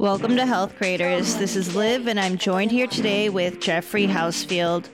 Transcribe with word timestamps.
Welcome 0.00 0.34
to 0.36 0.46
Health 0.46 0.76
Creators. 0.76 1.34
This 1.36 1.56
is 1.56 1.76
Liv, 1.76 2.06
and 2.06 2.18
I'm 2.18 2.38
joined 2.38 2.70
here 2.70 2.86
today 2.86 3.28
with 3.28 3.60
Jeffrey 3.60 4.06
Hausfeld, 4.06 4.86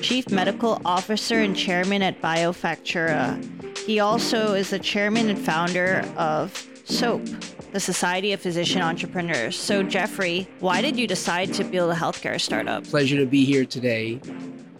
Chief 0.00 0.30
Medical 0.30 0.80
Officer 0.82 1.40
and 1.40 1.54
Chairman 1.54 2.00
at 2.00 2.22
Biofactura. 2.22 3.76
He 3.80 4.00
also 4.00 4.54
is 4.54 4.70
the 4.70 4.78
chairman 4.78 5.28
and 5.28 5.38
founder 5.38 6.10
of 6.16 6.66
SoPE, 6.86 7.26
the 7.72 7.80
Society 7.80 8.32
of 8.32 8.40
Physician 8.40 8.80
Entrepreneurs. 8.80 9.58
So, 9.58 9.82
Jeffrey, 9.82 10.48
why 10.60 10.80
did 10.80 10.96
you 10.96 11.06
decide 11.06 11.52
to 11.52 11.62
build 11.62 11.90
a 11.90 11.94
healthcare 11.94 12.40
startup? 12.40 12.84
Pleasure 12.84 13.18
to 13.18 13.26
be 13.26 13.44
here 13.44 13.66
today, 13.66 14.22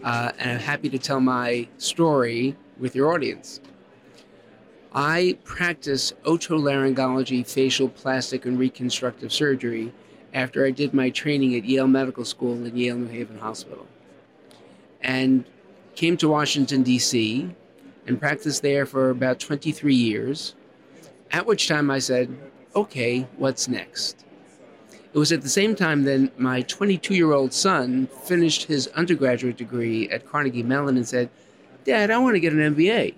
uh, 0.03 0.31
and 0.39 0.53
I'm 0.53 0.59
happy 0.59 0.89
to 0.89 0.97
tell 0.97 1.19
my 1.19 1.67
story 1.77 2.55
with 2.79 2.95
your 2.95 3.13
audience. 3.13 3.61
I 4.93 5.37
practice 5.43 6.13
otolaryngology, 6.23 7.45
facial, 7.45 7.89
plastic, 7.89 8.45
and 8.45 8.57
reconstructive 8.57 9.31
surgery 9.31 9.93
after 10.33 10.65
I 10.65 10.71
did 10.71 10.93
my 10.93 11.09
training 11.09 11.55
at 11.55 11.65
Yale 11.65 11.87
Medical 11.87 12.25
School 12.25 12.53
and 12.53 12.77
Yale 12.77 12.95
New 12.95 13.07
Haven 13.07 13.39
Hospital. 13.39 13.85
And 15.01 15.45
came 15.95 16.17
to 16.17 16.27
Washington, 16.27 16.83
D.C., 16.83 17.49
and 18.05 18.19
practiced 18.19 18.61
there 18.61 18.85
for 18.85 19.09
about 19.09 19.39
23 19.39 19.93
years, 19.93 20.55
at 21.31 21.45
which 21.45 21.67
time 21.67 21.91
I 21.91 21.99
said, 21.99 22.29
okay, 22.75 23.27
what's 23.37 23.67
next? 23.67 24.23
It 25.13 25.17
was 25.17 25.31
at 25.31 25.41
the 25.41 25.49
same 25.49 25.75
time 25.75 26.03
that 26.03 26.39
my 26.39 26.61
22 26.61 27.15
year 27.15 27.33
old 27.33 27.51
son 27.51 28.07
finished 28.23 28.63
his 28.63 28.87
undergraduate 28.89 29.57
degree 29.57 30.07
at 30.09 30.29
Carnegie 30.29 30.63
Mellon 30.63 30.95
and 30.95 31.07
said, 31.07 31.29
Dad, 31.83 32.11
I 32.11 32.17
want 32.19 32.35
to 32.35 32.39
get 32.39 32.53
an 32.53 32.75
MBA. 32.75 33.15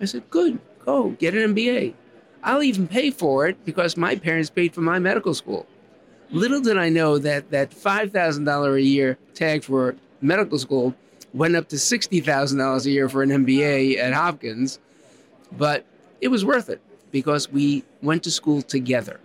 I 0.00 0.04
said, 0.04 0.28
Good, 0.28 0.58
go 0.84 1.10
get 1.10 1.34
an 1.34 1.54
MBA. 1.54 1.94
I'll 2.42 2.62
even 2.62 2.86
pay 2.86 3.10
for 3.10 3.46
it 3.46 3.64
because 3.64 3.96
my 3.96 4.16
parents 4.16 4.50
paid 4.50 4.74
for 4.74 4.82
my 4.82 4.98
medical 4.98 5.34
school. 5.34 5.66
Little 6.30 6.60
did 6.60 6.76
I 6.76 6.88
know 6.88 7.18
that 7.18 7.50
that 7.50 7.70
$5,000 7.70 8.74
a 8.74 8.82
year 8.82 9.18
tag 9.34 9.64
for 9.64 9.96
medical 10.20 10.58
school 10.58 10.94
went 11.32 11.56
up 11.56 11.68
to 11.68 11.76
$60,000 11.76 12.86
a 12.86 12.90
year 12.90 13.08
for 13.08 13.22
an 13.22 13.30
MBA 13.30 13.98
at 13.98 14.12
Hopkins, 14.12 14.78
but 15.52 15.84
it 16.20 16.28
was 16.28 16.44
worth 16.44 16.68
it 16.68 16.80
because 17.10 17.50
we 17.50 17.84
went 18.02 18.22
to 18.24 18.30
school 18.30 18.62
together. 18.62 19.20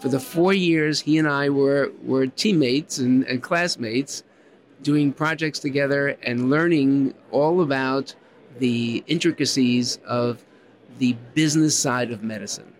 For 0.00 0.08
the 0.08 0.20
four 0.20 0.52
years, 0.52 1.00
he 1.00 1.18
and 1.18 1.28
I 1.28 1.48
were, 1.50 1.90
were 2.02 2.26
teammates 2.26 2.98
and, 2.98 3.24
and 3.24 3.42
classmates 3.42 4.22
doing 4.82 5.12
projects 5.12 5.58
together 5.58 6.16
and 6.22 6.50
learning 6.50 7.14
all 7.30 7.62
about 7.62 8.14
the 8.58 9.02
intricacies 9.06 9.98
of 10.06 10.44
the 10.98 11.16
business 11.34 11.78
side 11.78 12.10
of 12.10 12.22
medicine. 12.22 12.72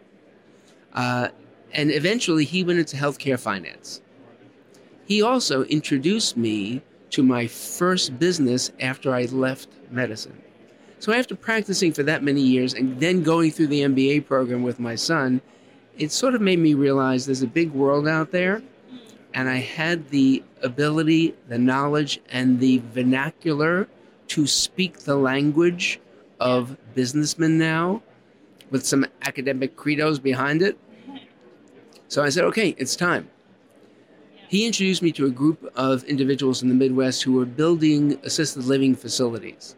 Uh, 0.92 1.28
and 1.72 1.90
eventually, 1.90 2.44
he 2.44 2.62
went 2.62 2.78
into 2.78 2.96
healthcare 2.96 3.38
finance. 3.38 4.00
He 5.06 5.22
also 5.22 5.64
introduced 5.64 6.36
me 6.36 6.82
to 7.10 7.22
my 7.22 7.46
first 7.46 8.18
business 8.18 8.72
after 8.80 9.14
I 9.14 9.24
left 9.26 9.68
medicine. 9.90 10.40
So, 10.98 11.12
after 11.12 11.34
practicing 11.34 11.92
for 11.92 12.02
that 12.04 12.22
many 12.22 12.40
years 12.40 12.74
and 12.74 12.98
then 13.00 13.22
going 13.22 13.50
through 13.50 13.66
the 13.66 13.80
MBA 13.80 14.26
program 14.26 14.62
with 14.62 14.80
my 14.80 14.94
son, 14.94 15.40
it 15.98 16.12
sort 16.12 16.34
of 16.34 16.40
made 16.40 16.58
me 16.58 16.74
realize 16.74 17.26
there's 17.26 17.42
a 17.42 17.46
big 17.46 17.72
world 17.72 18.08
out 18.08 18.30
there. 18.30 18.62
And 19.34 19.48
I 19.48 19.56
had 19.56 20.10
the 20.10 20.44
ability, 20.62 21.34
the 21.48 21.58
knowledge, 21.58 22.20
and 22.30 22.60
the 22.60 22.80
vernacular 22.92 23.88
to 24.28 24.46
speak 24.46 25.00
the 25.00 25.16
language 25.16 26.00
of 26.40 26.76
businessmen 26.94 27.58
now 27.58 28.02
with 28.70 28.86
some 28.86 29.06
academic 29.22 29.76
credos 29.76 30.18
behind 30.18 30.62
it. 30.62 30.78
So 32.08 32.22
I 32.22 32.28
said, 32.28 32.44
okay, 32.44 32.74
it's 32.78 32.96
time. 32.96 33.28
He 34.48 34.66
introduced 34.66 35.02
me 35.02 35.10
to 35.12 35.26
a 35.26 35.30
group 35.30 35.70
of 35.74 36.04
individuals 36.04 36.62
in 36.62 36.68
the 36.68 36.74
Midwest 36.74 37.22
who 37.22 37.32
were 37.32 37.44
building 37.44 38.18
assisted 38.22 38.64
living 38.64 38.94
facilities. 38.94 39.74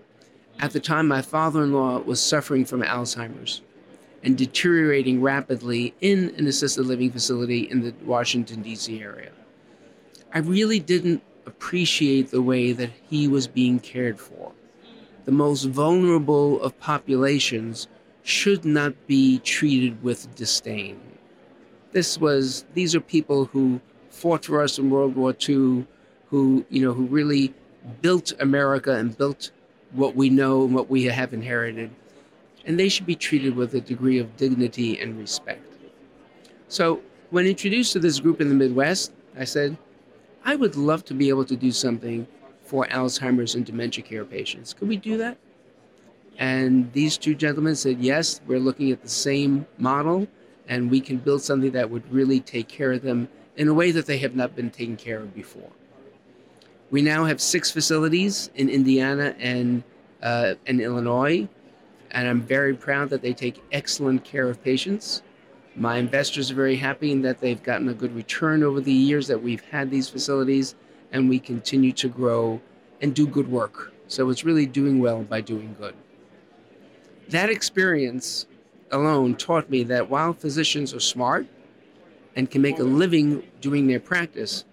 At 0.58 0.72
the 0.72 0.80
time, 0.80 1.06
my 1.08 1.22
father 1.22 1.62
in 1.62 1.72
law 1.72 1.98
was 2.00 2.20
suffering 2.20 2.64
from 2.64 2.83
Alzheimer's 2.83 3.62
and 4.22 4.36
deteriorating 4.36 5.22
rapidly 5.22 5.95
in 6.00 6.34
an 6.36 6.46
assisted 6.46 6.84
living 6.84 7.11
facility 7.11 7.61
in 7.70 7.80
the 7.80 7.95
Washington, 8.05 8.62
D.C. 8.62 9.00
area. 9.00 9.30
I 10.34 10.39
really 10.40 10.80
didn't 10.80 11.22
appreciate 11.46 12.30
the 12.30 12.42
way 12.42 12.72
that 12.72 12.90
he 13.08 13.28
was 13.28 13.46
being 13.46 13.78
cared 13.78 14.18
for. 14.18 14.52
The 15.27 15.33
most 15.33 15.64
vulnerable 15.64 16.63
of 16.63 16.79
populations 16.79 17.89
should 18.23 18.64
not 18.64 18.95
be 19.09 19.41
treated 19.41 20.01
with 20.03 20.33
disdain. 20.37 21.01
This 21.91 22.19
was 22.19 22.64
these 22.75 22.95
are 22.95 23.01
people 23.01 23.47
who 23.47 23.81
fought 24.09 24.45
for 24.45 24.63
us 24.63 24.79
in 24.79 24.89
World 24.89 25.17
War 25.17 25.35
II, 25.48 25.85
who 26.31 26.64
you 26.70 26.81
know 26.81 26.92
who 26.92 27.07
really 27.07 27.53
built 28.03 28.33
America 28.39 28.92
and 28.95 29.19
built 29.19 29.51
what 29.92 30.14
we 30.14 30.31
know 30.31 30.64
and 30.64 30.73
what 30.73 30.89
we 30.89 31.05
have 31.05 31.35
inherited, 31.35 31.91
and 32.64 32.79
they 32.79 32.89
should 32.89 33.07
be 33.07 33.17
treated 33.17 33.57
with 33.57 33.75
a 33.75 33.81
degree 33.81 34.19
of 34.19 34.37
dignity 34.37 35.01
and 35.01 35.19
respect. 35.19 35.75
So, 36.69 37.01
when 37.31 37.47
introduced 37.47 37.93
to 37.95 37.98
this 37.98 38.20
group 38.20 38.41
in 38.41 38.48
the 38.48 38.55
Midwest, 38.55 39.13
I 39.37 39.45
said, 39.45 39.77
I 40.45 40.55
would 40.55 40.77
love 40.77 41.05
to 41.07 41.14
be 41.14 41.29
able 41.29 41.45
to 41.47 41.57
do 41.57 41.73
something 41.73 42.29
for 42.66 42.86
Alzheimer's 42.86 43.54
and 43.54 43.64
dementia 43.64 44.04
care 44.04 44.24
patients. 44.24 44.74
Could 44.74 44.88
we 44.88 44.96
do 44.96 45.16
that? 45.18 45.38
And 46.38 46.92
these 46.92 47.16
two 47.16 47.34
gentlemen 47.34 47.77
said, 47.77 47.98
yes, 48.00 48.40
we're 48.46 48.58
looking 48.58 48.90
at 48.90 49.02
the 49.02 49.08
same 49.08 49.66
model 49.78 50.27
and 50.68 50.90
we 50.90 51.00
can 51.00 51.16
build 51.18 51.42
something 51.42 51.70
that 51.70 51.88
would 51.88 52.12
really 52.12 52.40
take 52.40 52.68
care 52.68 52.92
of 52.92 53.02
them 53.02 53.28
in 53.56 53.68
a 53.68 53.74
way 53.74 53.90
that 53.90 54.06
they 54.06 54.18
have 54.18 54.34
not 54.34 54.54
been 54.54 54.70
taken 54.70 54.96
care 54.96 55.20
of 55.20 55.34
before. 55.34 55.70
We 56.90 57.02
now 57.02 57.24
have 57.24 57.40
six 57.40 57.70
facilities 57.70 58.50
in 58.54 58.68
Indiana 58.68 59.34
and, 59.38 59.83
uh, 60.22 60.54
and 60.66 60.80
Illinois, 60.80 61.48
and 62.10 62.28
I'm 62.28 62.42
very 62.42 62.74
proud 62.74 63.10
that 63.10 63.22
they 63.22 63.33
take 63.33 63.62
excellent 63.72 64.24
care 64.24 64.48
of 64.48 64.62
patients. 64.62 65.22
My 65.74 65.96
investors 65.98 66.50
are 66.50 66.54
very 66.54 66.77
happy 66.77 67.12
in 67.12 67.22
that 67.22 67.40
they've 67.40 67.62
gotten 67.62 67.88
a 67.88 67.94
good 67.94 68.14
return 68.14 68.62
over 68.62 68.80
the 68.80 68.92
years 68.92 69.27
that 69.28 69.42
we've 69.42 69.62
had 69.62 69.90
these 69.90 70.08
facilities, 70.08 70.74
and 71.12 71.28
we 71.28 71.39
continue 71.39 71.92
to 71.92 72.08
grow 72.08 72.61
and 73.00 73.14
do 73.14 73.27
good 73.27 73.50
work. 73.50 73.92
So 74.08 74.30
it's 74.30 74.44
really 74.44 74.67
doing 74.67 74.98
well 74.98 75.22
by 75.22 75.40
doing 75.40 75.74
good. 75.78 75.94
That 77.28 77.50
experience 77.50 78.46
alone 78.92 79.34
taught 79.34 79.68
me 79.68 79.83
that 79.84 80.08
while 80.08 80.33
physicians 80.33 80.95
are 80.95 81.00
smart 81.00 81.46
and 82.36 82.50
can 82.50 82.62
make 82.62 82.78
a 82.78 82.84
living 82.84 83.42
doing 83.61 83.86
their 83.86 84.00
practice, 84.00 84.64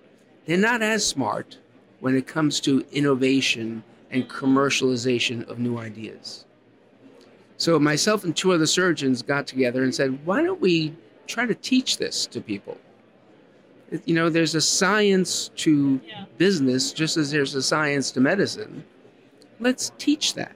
they're 0.45 0.57
not 0.57 0.81
as 0.81 1.05
smart 1.05 1.57
when 1.99 2.15
it 2.15 2.27
comes 2.27 2.59
to 2.61 2.85
innovation 2.91 3.83
and 4.11 4.29
commercialization 4.29 5.47
of 5.49 5.57
new 5.57 5.77
ideas. 5.77 6.45
So 7.57 7.79
myself 7.79 8.23
and 8.23 8.35
two 8.35 8.51
other 8.51 8.67
surgeons 8.67 9.21
got 9.21 9.47
together 9.47 9.83
and 9.83 9.95
said, 9.95 10.25
why 10.25 10.43
don't 10.43 10.61
we 10.61 10.93
try 11.27 11.45
to 11.45 11.55
teach 11.55 11.97
this 11.97 12.27
to 12.27 12.41
people? 12.41 12.77
You 14.05 14.15
know, 14.15 14.29
there's 14.29 14.55
a 14.55 14.61
science 14.61 15.49
to 15.57 15.99
yeah. 16.05 16.25
business 16.37 16.91
just 16.91 17.17
as 17.17 17.31
there's 17.31 17.55
a 17.55 17.61
science 17.61 18.11
to 18.11 18.21
medicine. 18.21 18.83
Let's 19.59 19.91
teach 19.97 20.33
that. 20.33 20.55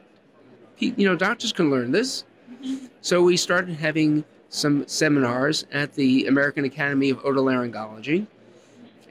You 0.79 1.07
know, 1.07 1.15
doctors 1.15 1.53
can 1.53 1.69
learn 1.69 1.91
this. 1.91 2.23
Mm-hmm. 2.51 2.87
So 3.01 3.23
we 3.23 3.37
started 3.37 3.75
having 3.75 4.23
some 4.49 4.87
seminars 4.87 5.65
at 5.71 5.93
the 5.93 6.27
American 6.27 6.65
Academy 6.65 7.09
of 7.09 7.19
Otolaryngology. 7.19 8.27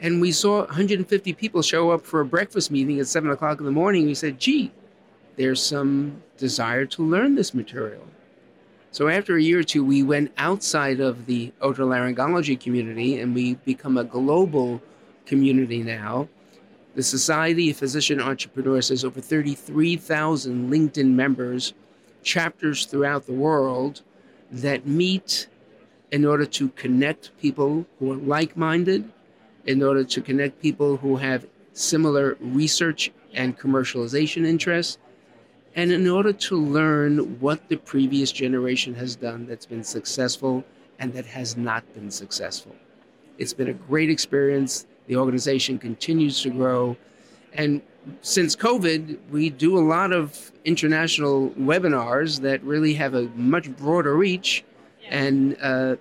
And 0.00 0.20
we 0.20 0.32
saw 0.32 0.64
150 0.66 1.32
people 1.34 1.62
show 1.62 1.90
up 1.90 2.04
for 2.04 2.20
a 2.20 2.24
breakfast 2.24 2.70
meeting 2.70 3.00
at 3.00 3.06
7 3.06 3.30
o'clock 3.30 3.60
in 3.60 3.64
the 3.64 3.72
morning. 3.72 4.06
We 4.06 4.14
said, 4.14 4.38
gee, 4.38 4.70
there's 5.36 5.62
some 5.62 6.22
desire 6.36 6.84
to 6.86 7.02
learn 7.02 7.34
this 7.34 7.54
material. 7.54 8.06
So 8.96 9.08
after 9.08 9.36
a 9.36 9.42
year 9.42 9.58
or 9.58 9.62
two, 9.62 9.84
we 9.84 10.02
went 10.02 10.32
outside 10.38 11.00
of 11.00 11.26
the 11.26 11.52
otolaryngology 11.60 12.58
community 12.58 13.20
and 13.20 13.34
we 13.34 13.56
become 13.56 13.98
a 13.98 14.04
global 14.04 14.80
community 15.26 15.82
now. 15.82 16.28
The 16.94 17.02
Society 17.02 17.68
of 17.68 17.76
Physician 17.76 18.22
Entrepreneurs 18.22 18.88
has 18.88 19.04
over 19.04 19.20
33,000 19.20 20.70
LinkedIn 20.70 21.10
members, 21.10 21.74
chapters 22.22 22.86
throughout 22.86 23.26
the 23.26 23.34
world 23.34 24.00
that 24.50 24.86
meet 24.86 25.46
in 26.10 26.24
order 26.24 26.46
to 26.46 26.70
connect 26.70 27.36
people 27.38 27.84
who 27.98 28.12
are 28.12 28.16
like 28.16 28.56
minded, 28.56 29.12
in 29.66 29.82
order 29.82 30.04
to 30.04 30.22
connect 30.22 30.62
people 30.62 30.96
who 30.96 31.16
have 31.16 31.44
similar 31.74 32.38
research 32.40 33.12
and 33.34 33.58
commercialization 33.58 34.46
interests, 34.46 34.96
and 35.76 35.92
in 35.92 36.08
order 36.08 36.32
to 36.32 36.56
learn 36.56 37.38
what 37.38 37.68
the 37.68 37.76
previous 37.76 38.32
generation 38.32 38.94
has 38.94 39.14
done 39.14 39.46
that's 39.46 39.66
been 39.66 39.84
successful 39.84 40.64
and 40.98 41.12
that 41.12 41.26
has 41.26 41.56
not 41.56 41.84
been 41.94 42.10
successful. 42.10 42.74
It's 43.36 43.52
been 43.52 43.68
a 43.68 43.74
great 43.74 44.08
experience. 44.08 44.86
The 45.06 45.16
organization 45.16 45.78
continues 45.78 46.40
to 46.42 46.50
grow. 46.50 46.96
And 47.52 47.82
since 48.22 48.56
COVID, 48.56 49.18
we 49.30 49.50
do 49.50 49.76
a 49.76 49.84
lot 49.84 50.12
of 50.12 50.50
international 50.64 51.50
webinars 51.50 52.40
that 52.40 52.62
really 52.62 52.94
have 52.94 53.14
a 53.14 53.24
much 53.34 53.70
broader 53.76 54.16
reach. 54.16 54.64
And 55.10 55.56
uh, 55.60 55.96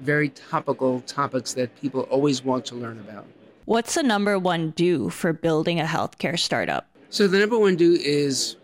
very 0.00 0.30
topical 0.30 1.00
topics 1.02 1.54
that 1.54 1.74
people 1.80 2.02
always 2.02 2.44
want 2.44 2.66
to 2.66 2.74
learn 2.74 2.98
about. 2.98 3.24
What's 3.66 3.94
the 3.94 4.02
number 4.02 4.38
one 4.38 4.70
do 4.70 5.08
for 5.10 5.32
building 5.32 5.78
a 5.80 5.84
healthcare 5.84 6.36
startup? 6.38 6.88
So, 7.10 7.28
the 7.28 7.38
number 7.38 7.58
one 7.58 7.76
do 7.76 7.92
is 7.92 8.56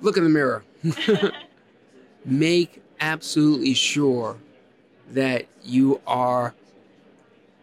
look 0.00 0.16
in 0.16 0.24
the 0.24 0.30
mirror. 0.30 0.64
Make 2.24 2.82
absolutely 3.00 3.74
sure 3.74 4.36
that 5.10 5.46
you 5.62 6.00
are 6.06 6.54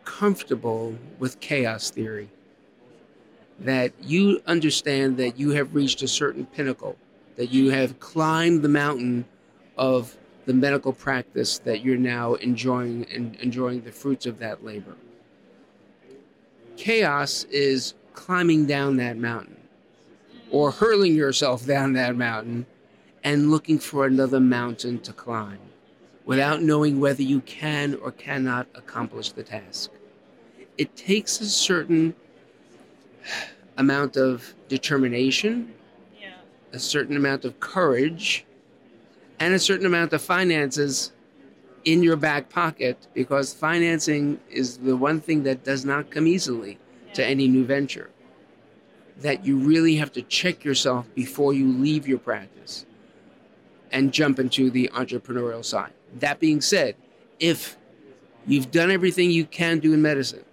comfortable 0.03 0.95
with 1.19 1.39
chaos 1.39 1.89
theory, 1.89 2.29
that 3.59 3.93
you 4.01 4.41
understand 4.47 5.17
that 5.17 5.37
you 5.39 5.51
have 5.51 5.73
reached 5.75 6.01
a 6.01 6.07
certain 6.07 6.45
pinnacle, 6.45 6.95
that 7.35 7.51
you 7.51 7.69
have 7.71 7.99
climbed 7.99 8.61
the 8.61 8.69
mountain 8.69 9.25
of 9.77 10.15
the 10.45 10.53
medical 10.53 10.93
practice 10.93 11.57
that 11.59 11.83
you're 11.83 11.97
now 11.97 12.35
enjoying 12.35 13.05
and 13.11 13.35
enjoying 13.37 13.81
the 13.81 13.91
fruits 13.91 14.25
of 14.25 14.39
that 14.39 14.63
labor. 14.63 14.95
Chaos 16.77 17.45
is 17.45 17.95
climbing 18.13 18.65
down 18.65 18.97
that 18.97 19.17
mountain 19.17 19.57
or 20.55 20.71
hurling 20.71 21.13
yourself 21.13 21.65
down 21.65 21.91
that 21.91 22.15
mountain 22.15 22.65
and 23.25 23.51
looking 23.51 23.77
for 23.77 24.05
another 24.05 24.39
mountain 24.39 24.97
to 24.97 25.11
climb 25.11 25.59
without 26.23 26.61
knowing 26.61 26.97
whether 26.97 27.21
you 27.21 27.41
can 27.41 27.93
or 27.95 28.09
cannot 28.09 28.65
accomplish 28.73 29.33
the 29.33 29.43
task. 29.43 29.91
It 30.77 30.95
takes 30.95 31.41
a 31.41 31.45
certain 31.45 32.15
amount 33.77 34.15
of 34.15 34.53
determination, 34.69 35.73
yeah. 36.21 36.35
a 36.71 36.79
certain 36.79 37.17
amount 37.17 37.43
of 37.43 37.59
courage, 37.59 38.45
and 39.41 39.53
a 39.53 39.59
certain 39.59 39.85
amount 39.85 40.13
of 40.13 40.21
finances 40.21 41.11
in 41.83 42.01
your 42.01 42.15
back 42.15 42.47
pocket 42.47 43.07
because 43.13 43.53
financing 43.53 44.39
is 44.49 44.77
the 44.77 44.95
one 44.95 45.19
thing 45.19 45.43
that 45.43 45.65
does 45.65 45.83
not 45.83 46.09
come 46.09 46.25
easily 46.25 46.79
yeah. 47.07 47.13
to 47.15 47.25
any 47.25 47.49
new 47.49 47.65
venture. 47.65 48.09
That 49.21 49.45
you 49.45 49.57
really 49.57 49.95
have 49.95 50.11
to 50.13 50.21
check 50.21 50.63
yourself 50.63 51.07
before 51.15 51.53
you 51.53 51.67
leave 51.71 52.07
your 52.07 52.19
practice 52.19 52.85
and 53.91 54.11
jump 54.11 54.39
into 54.39 54.69
the 54.69 54.89
entrepreneurial 54.93 55.63
side. 55.63 55.93
That 56.19 56.39
being 56.39 56.59
said, 56.59 56.95
if 57.39 57.77
you've 58.45 58.71
done 58.71 58.91
everything 58.91 59.31
you 59.31 59.45
can 59.45 59.79
do 59.79 59.93
in 59.93 60.01
medicine, 60.01 60.43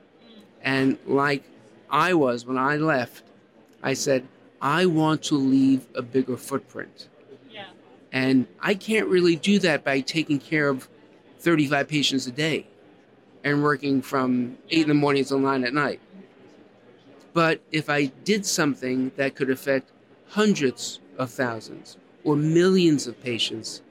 and 0.63 0.97
like 1.07 1.43
I 1.91 2.15
was 2.15 2.47
when 2.47 2.57
I 2.57 2.77
left, 2.77 3.25
I 3.83 3.95
said, 3.95 4.27
I 4.61 4.87
want 4.87 5.25
to 5.25 5.35
leave 5.35 5.87
a 5.97 6.03
bigger 6.03 6.37
footprint. 6.37 7.09
Yeah. 7.51 7.67
And 8.13 8.47
I 8.61 8.75
can't 8.75 9.09
really 9.09 9.35
do 9.35 9.59
that 9.59 9.83
by 9.83 10.01
taking 10.01 10.39
care 10.39 10.69
of 10.69 10.89
35 11.41 11.89
patients 11.89 12.29
a 12.29 12.31
day 12.31 12.69
and 13.43 13.63
working 13.63 14.01
from 14.03 14.57
8 14.71 14.83
in 14.83 14.89
the 14.89 14.95
morning 14.95 15.25
till 15.25 15.41
9 15.41 15.65
at 15.65 15.75
night. 15.75 16.01
But 17.33 17.61
if 17.71 17.89
I 17.89 18.07
did 18.25 18.45
something 18.45 19.13
that 19.17 19.35
could 19.35 19.51
affect 19.51 19.91
hundreds 20.29 21.01
of 21.19 21.31
thousands 21.31 21.97
or 22.25 22.37
millions 22.37 23.07
of 23.07 23.21
patients, 23.23 23.83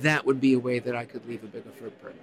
that 0.00 0.24
would 0.26 0.40
be 0.40 0.54
a 0.54 0.58
way 0.58 0.78
that 0.78 0.94
I 0.94 1.04
could 1.04 1.26
leave 1.26 1.42
a 1.42 1.46
bigger 1.46 1.70
footprint. 1.70 2.16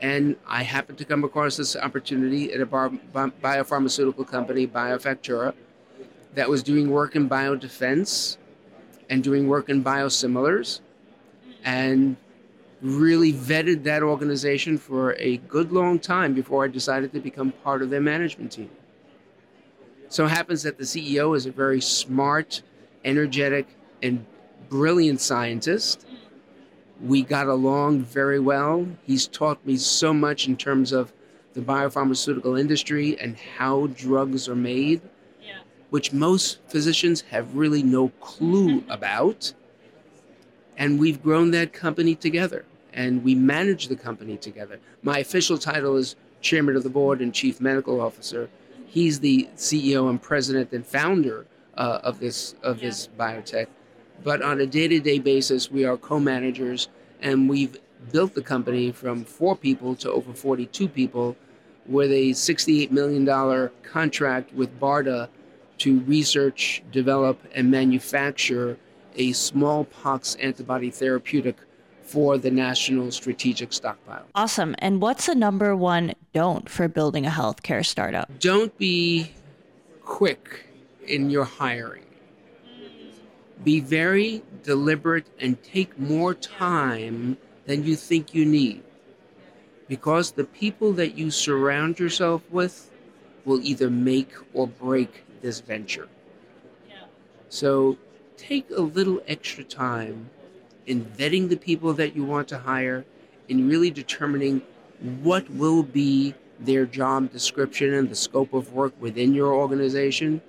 And 0.00 0.36
I 0.46 0.62
happened 0.62 0.98
to 0.98 1.04
come 1.04 1.24
across 1.24 1.56
this 1.56 1.76
opportunity 1.76 2.52
at 2.52 2.60
a 2.60 2.66
biopharmaceutical 2.66 4.26
company, 4.26 4.66
Biofactura, 4.66 5.54
that 6.34 6.48
was 6.48 6.62
doing 6.62 6.90
work 6.90 7.14
in 7.16 7.28
biodefense 7.28 8.36
and 9.08 9.22
doing 9.22 9.48
work 9.48 9.68
in 9.68 9.84
biosimilars 9.84 10.80
and 11.64 12.16
really 12.82 13.32
vetted 13.32 13.84
that 13.84 14.02
organization 14.02 14.76
for 14.76 15.14
a 15.14 15.38
good 15.48 15.72
long 15.72 15.98
time 15.98 16.34
before 16.34 16.64
I 16.64 16.68
decided 16.68 17.12
to 17.12 17.20
become 17.20 17.52
part 17.52 17.80
of 17.80 17.88
their 17.88 18.00
management 18.00 18.52
team. 18.52 18.70
So 20.14 20.26
it 20.26 20.28
happens 20.28 20.62
that 20.62 20.78
the 20.78 20.84
CEO 20.84 21.36
is 21.36 21.44
a 21.44 21.50
very 21.50 21.80
smart, 21.80 22.62
energetic, 23.04 23.66
and 24.00 24.24
brilliant 24.68 25.20
scientist 25.20 26.06
we 27.00 27.22
got 27.22 27.48
along 27.48 28.02
very 28.02 28.38
well. 28.38 28.86
He's 29.04 29.26
taught 29.26 29.64
me 29.66 29.76
so 29.76 30.14
much 30.14 30.46
in 30.46 30.56
terms 30.56 30.92
of 30.92 31.12
the 31.54 31.60
biopharmaceutical 31.60 32.58
industry 32.58 33.18
and 33.20 33.36
how 33.36 33.88
drugs 33.88 34.48
are 34.48 34.56
made, 34.56 35.00
yeah. 35.42 35.58
which 35.90 36.12
most 36.12 36.60
physicians 36.68 37.22
have 37.22 37.56
really 37.56 37.82
no 37.82 38.08
clue 38.20 38.84
about. 38.88 39.52
And 40.76 40.98
we've 40.98 41.22
grown 41.22 41.50
that 41.52 41.72
company 41.72 42.14
together 42.14 42.64
and 42.92 43.24
we 43.24 43.34
manage 43.34 43.88
the 43.88 43.96
company 43.96 44.36
together. 44.36 44.78
My 45.02 45.18
official 45.18 45.58
title 45.58 45.96
is 45.96 46.16
chairman 46.40 46.76
of 46.76 46.84
the 46.84 46.90
board 46.90 47.20
and 47.20 47.34
chief 47.34 47.60
medical 47.60 48.00
officer. 48.00 48.48
He's 48.86 49.20
the 49.20 49.48
CEO 49.56 50.08
and 50.08 50.20
president 50.20 50.72
and 50.72 50.86
founder 50.86 51.46
uh, 51.76 52.00
of 52.02 52.20
this 52.20 52.54
of 52.62 52.78
yeah. 52.78 52.88
this 52.88 53.08
biotech. 53.18 53.66
But 54.22 54.42
on 54.42 54.60
a 54.60 54.66
day 54.66 54.88
to 54.88 55.00
day 55.00 55.18
basis, 55.18 55.70
we 55.70 55.84
are 55.84 55.96
co 55.96 56.20
managers 56.20 56.88
and 57.20 57.48
we've 57.48 57.76
built 58.12 58.34
the 58.34 58.42
company 58.42 58.92
from 58.92 59.24
four 59.24 59.56
people 59.56 59.94
to 59.96 60.12
over 60.12 60.32
42 60.32 60.88
people 60.88 61.36
with 61.86 62.10
a 62.10 62.30
$68 62.30 62.90
million 62.90 63.70
contract 63.82 64.52
with 64.52 64.78
BARDA 64.78 65.28
to 65.78 66.00
research, 66.00 66.82
develop, 66.92 67.40
and 67.54 67.70
manufacture 67.70 68.78
a 69.16 69.32
smallpox 69.32 70.34
antibody 70.36 70.90
therapeutic 70.90 71.56
for 72.02 72.38
the 72.38 72.50
National 72.50 73.10
Strategic 73.10 73.72
Stockpile. 73.72 74.26
Awesome. 74.34 74.74
And 74.78 75.00
what's 75.00 75.26
the 75.26 75.34
number 75.34 75.74
one 75.74 76.14
don't 76.34 76.68
for 76.68 76.88
building 76.88 77.24
a 77.24 77.30
healthcare 77.30 77.84
startup? 77.84 78.38
Don't 78.38 78.76
be 78.76 79.32
quick 80.02 80.66
in 81.06 81.30
your 81.30 81.44
hiring 81.44 82.04
be 83.64 83.80
very 83.80 84.42
deliberate 84.62 85.26
and 85.38 85.62
take 85.62 85.98
more 85.98 86.34
time 86.34 87.36
than 87.66 87.84
you 87.84 87.96
think 87.96 88.34
you 88.34 88.44
need. 88.44 88.82
Because 89.88 90.32
the 90.32 90.44
people 90.44 90.92
that 90.94 91.16
you 91.16 91.30
surround 91.30 91.98
yourself 91.98 92.42
with 92.50 92.90
will 93.44 93.60
either 93.62 93.90
make 93.90 94.32
or 94.52 94.66
break 94.66 95.24
this 95.42 95.60
venture. 95.60 96.08
So 97.48 97.98
take 98.36 98.68
a 98.70 98.80
little 98.80 99.22
extra 99.26 99.62
time 99.62 100.30
in 100.86 101.04
vetting 101.04 101.48
the 101.48 101.56
people 101.56 101.92
that 101.94 102.16
you 102.16 102.24
want 102.24 102.48
to 102.48 102.58
hire, 102.58 103.04
in 103.48 103.68
really 103.68 103.90
determining 103.90 104.62
what 105.22 105.48
will 105.50 105.82
be 105.82 106.34
their 106.60 106.86
job 106.86 107.32
description 107.32 107.94
and 107.94 108.08
the 108.08 108.14
scope 108.14 108.54
of 108.54 108.72
work 108.72 108.94
within 109.00 109.34
your 109.34 109.52
organization, 109.52 110.40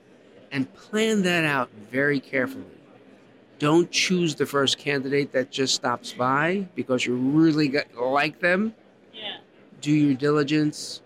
and 0.51 0.71
plan 0.73 1.23
that 1.23 1.43
out 1.43 1.69
very 1.91 2.19
carefully. 2.19 2.63
Don't 3.57 3.89
choose 3.89 4.35
the 4.35 4.45
first 4.45 4.77
candidate 4.77 5.31
that 5.31 5.51
just 5.51 5.73
stops 5.73 6.13
by 6.13 6.67
because 6.75 7.05
you 7.05 7.15
really 7.15 7.67
got, 7.67 7.85
like 7.95 8.39
them. 8.39 8.73
Yeah. 9.13 9.37
Do 9.81 9.91
your 9.91 10.13
diligence, 10.13 11.01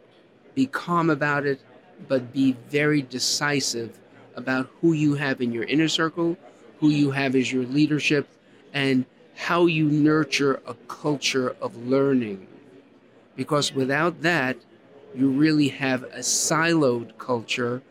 be 0.56 0.66
calm 0.66 1.10
about 1.10 1.46
it, 1.46 1.62
but 2.08 2.34
be 2.34 2.56
very 2.70 3.02
decisive 3.02 3.98
about 4.36 4.70
who 4.82 4.94
you 4.94 5.16
have 5.16 5.42
in 5.42 5.52
your 5.52 5.64
inner 5.64 5.88
circle, 5.88 6.38
who 6.80 6.90
you 6.90 7.12
have 7.12 7.36
as 7.36 7.52
your 7.52 7.66
leadership, 7.66 8.28
and 8.74 9.06
how 9.36 9.66
you 9.66 9.86
nurture 9.86 10.62
a 10.66 10.74
culture 10.88 11.56
of 11.62 11.76
learning. 11.88 12.46
Because 13.40 13.74
without 13.74 14.22
that, 14.22 14.58
you 15.16 15.30
really 15.30 15.70
have 15.70 16.04
a 16.04 16.20
siloed 16.20 17.18
culture 17.18 17.82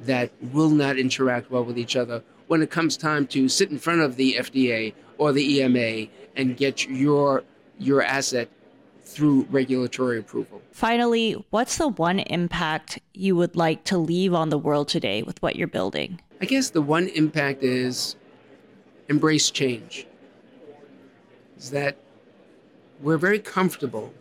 that 0.00 0.32
will 0.52 0.70
not 0.70 0.98
interact 0.98 1.48
well 1.48 1.64
with 1.64 1.78
each 1.78 1.94
other 1.94 2.24
when 2.48 2.60
it 2.60 2.72
comes 2.72 2.96
time 2.96 3.28
to 3.28 3.48
sit 3.48 3.70
in 3.70 3.78
front 3.78 4.00
of 4.00 4.16
the 4.16 4.34
FDA 4.34 4.92
or 5.16 5.30
the 5.30 5.58
EMA 5.58 6.08
and 6.34 6.56
get 6.56 6.88
your 6.88 7.44
your 7.78 8.02
asset 8.02 8.48
through 9.04 9.46
regulatory 9.48 10.18
approval. 10.18 10.60
Finally, 10.72 11.34
what's 11.50 11.76
the 11.78 11.86
one 11.86 12.18
impact 12.18 12.98
you 13.14 13.36
would 13.36 13.54
like 13.54 13.84
to 13.84 13.96
leave 13.96 14.34
on 14.34 14.48
the 14.48 14.58
world 14.58 14.88
today 14.88 15.22
with 15.22 15.40
what 15.40 15.54
you're 15.54 15.68
building? 15.68 16.20
I 16.40 16.46
guess 16.46 16.70
the 16.70 16.82
one 16.82 17.06
impact 17.10 17.62
is 17.62 18.16
embrace 19.08 19.52
change. 19.52 20.08
Is 21.56 21.70
that 21.70 21.96
we're 23.00 23.18
very 23.18 23.38
comfortable 23.38 24.12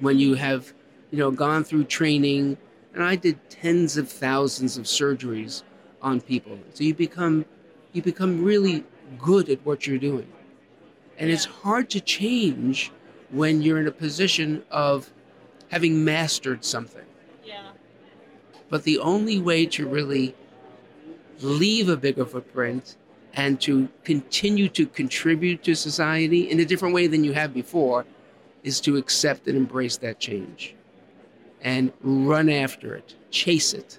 when 0.00 0.18
you 0.18 0.34
have, 0.34 0.72
you 1.10 1.18
know, 1.18 1.30
gone 1.30 1.64
through 1.64 1.84
training 1.84 2.56
and 2.94 3.02
I 3.02 3.16
did 3.16 3.38
tens 3.50 3.96
of 3.96 4.08
thousands 4.08 4.78
of 4.78 4.84
surgeries 4.84 5.62
on 6.00 6.20
people. 6.20 6.58
So 6.72 6.84
you 6.84 6.94
become 6.94 7.44
you 7.92 8.02
become 8.02 8.42
really 8.42 8.84
good 9.18 9.48
at 9.48 9.64
what 9.64 9.86
you're 9.86 9.98
doing. 9.98 10.30
And 11.18 11.30
it's 11.30 11.44
hard 11.44 11.90
to 11.90 12.00
change 12.00 12.90
when 13.30 13.62
you're 13.62 13.78
in 13.78 13.86
a 13.86 13.92
position 13.92 14.64
of 14.70 15.12
having 15.70 16.04
mastered 16.04 16.64
something. 16.64 17.04
Yeah. 17.44 17.70
But 18.68 18.82
the 18.82 18.98
only 18.98 19.38
way 19.38 19.66
to 19.66 19.86
really 19.86 20.34
leave 21.40 21.88
a 21.88 21.96
bigger 21.96 22.24
footprint 22.24 22.96
and 23.34 23.60
to 23.60 23.88
continue 24.04 24.68
to 24.68 24.86
contribute 24.86 25.62
to 25.64 25.74
society 25.74 26.50
in 26.50 26.60
a 26.60 26.64
different 26.64 26.94
way 26.94 27.06
than 27.06 27.24
you 27.24 27.32
have 27.32 27.52
before 27.52 28.04
is 28.64 28.80
to 28.80 28.96
accept 28.96 29.46
and 29.46 29.56
embrace 29.56 29.98
that 29.98 30.18
change 30.18 30.74
and 31.62 31.92
run 32.02 32.48
after 32.48 32.94
it, 32.94 33.14
chase 33.30 33.72
it, 33.72 33.98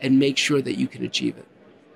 and 0.00 0.18
make 0.18 0.36
sure 0.36 0.60
that 0.60 0.78
you 0.78 0.86
can 0.86 1.04
achieve 1.04 1.36
it. 1.38 1.46